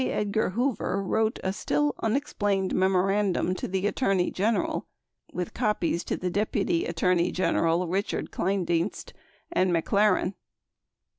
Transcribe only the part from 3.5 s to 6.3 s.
42 to the Attorney General, with copies to